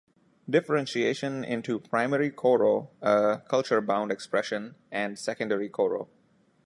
[0.49, 6.09] Differentiation into primary koro, a culture-bound expression, and secondary koro.